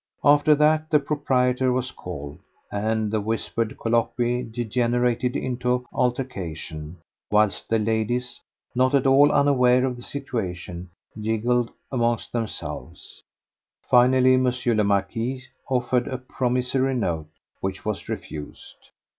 [0.23, 2.39] After that the proprietor was called,
[2.71, 6.97] and the whispered colloquy degenerated into altercation,
[7.29, 13.21] whilst the ladies—not at all unaware of the situation—giggled amongst themselves.
[13.87, 14.51] Finally, M.
[14.65, 17.29] le Marquis offered a promissory note,
[17.59, 18.89] which was refused.